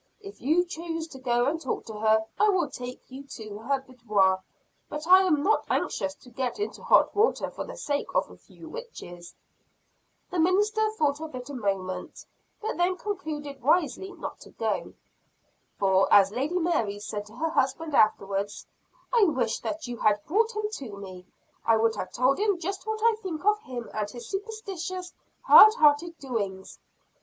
"If 0.19 0.41
you 0.41 0.65
choose 0.65 1.05
to 1.09 1.19
go 1.19 1.45
and 1.45 1.61
talk 1.61 1.85
to 1.85 1.93
her, 1.99 2.25
I 2.39 2.49
will 2.49 2.71
take 2.71 3.01
you 3.11 3.23
to 3.37 3.59
her 3.59 3.81
boudoir; 3.81 4.43
but 4.89 5.05
I 5.05 5.19
am 5.21 5.43
not 5.43 5.63
anxious 5.69 6.15
to 6.15 6.31
get 6.31 6.59
into 6.59 6.81
hot 6.81 7.15
water 7.15 7.51
for 7.51 7.65
the 7.67 7.77
sake 7.77 8.07
of 8.15 8.27
a 8.31 8.35
few 8.35 8.67
witches." 8.67 9.35
The 10.31 10.39
minister 10.39 10.89
thought 10.97 11.21
of 11.21 11.35
it 11.35 11.51
a 11.51 11.53
moment; 11.53 12.25
but 12.59 12.77
then 12.77 12.97
concluded 12.97 13.61
wisely 13.61 14.11
not 14.13 14.39
to 14.39 14.49
go. 14.49 14.95
For, 15.77 16.11
as 16.11 16.31
Lady 16.31 16.57
Mary 16.57 16.97
said 16.97 17.27
to 17.27 17.35
her 17.35 17.51
husband 17.51 17.93
afterwards, 17.93 18.65
"I 19.13 19.25
wish 19.25 19.59
that 19.59 19.85
you 19.85 19.97
had 19.97 20.25
brought 20.25 20.55
him 20.55 20.67
to 20.77 20.97
me. 20.97 21.27
I 21.63 21.77
would 21.77 21.93
have 21.93 22.11
told 22.11 22.39
him 22.39 22.57
just 22.57 22.87
what 22.87 23.01
I 23.03 23.13
think 23.21 23.45
of 23.45 23.59
him, 23.59 23.87
and 23.93 24.09
his 24.09 24.27
superstitious, 24.27 25.13
hard 25.41 25.75
hearted 25.75 26.17
doings. 26.17 26.79